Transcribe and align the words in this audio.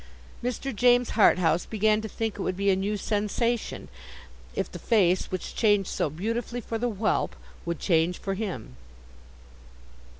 Mr. 0.43 0.75
James 0.75 1.11
Harthouse 1.11 1.67
began 1.67 2.01
to 2.01 2.07
think 2.07 2.33
it 2.33 2.41
would 2.41 2.57
be 2.57 2.71
a 2.71 2.75
new 2.75 2.97
sensation, 2.97 3.87
if 4.55 4.71
the 4.71 4.79
face 4.79 5.29
which 5.29 5.53
changed 5.53 5.89
so 5.89 6.09
beautifully 6.09 6.59
for 6.59 6.79
the 6.79 6.89
whelp, 6.89 7.35
would 7.67 7.77
change 7.77 8.17
for 8.17 8.33
him. 8.33 8.75